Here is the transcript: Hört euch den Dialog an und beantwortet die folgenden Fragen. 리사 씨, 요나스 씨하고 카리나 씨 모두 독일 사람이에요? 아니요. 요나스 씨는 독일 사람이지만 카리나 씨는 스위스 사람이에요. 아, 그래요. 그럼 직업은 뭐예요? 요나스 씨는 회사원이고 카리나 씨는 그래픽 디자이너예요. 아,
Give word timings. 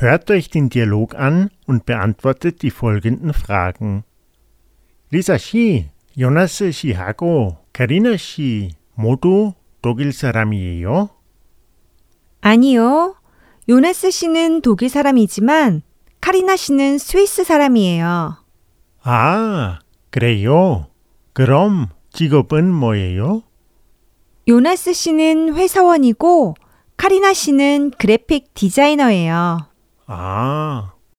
Hört 0.00 0.30
euch 0.30 0.48
den 0.48 0.68
Dialog 0.68 1.16
an 1.16 1.50
und 1.66 1.84
beantwortet 1.84 2.62
die 2.62 2.70
folgenden 2.70 3.32
Fragen. 3.32 4.04
리사 5.10 5.38
씨, 5.38 5.88
요나스 6.16 6.70
씨하고 6.70 7.58
카리나 7.72 8.16
씨 8.16 8.70
모두 8.94 9.54
독일 9.82 10.12
사람이에요? 10.12 11.08
아니요. 12.40 13.16
요나스 13.68 14.10
씨는 14.10 14.62
독일 14.62 14.88
사람이지만 14.88 15.82
카리나 16.20 16.56
씨는 16.56 16.98
스위스 16.98 17.42
사람이에요. 17.42 18.36
아, 19.02 19.78
그래요. 20.10 20.86
그럼 21.32 21.88
직업은 22.12 22.72
뭐예요? 22.72 23.42
요나스 24.46 24.92
씨는 24.92 25.54
회사원이고 25.54 26.54
카리나 26.96 27.32
씨는 27.32 27.92
그래픽 27.98 28.54
디자이너예요. 28.54 29.67
아, 30.08 30.97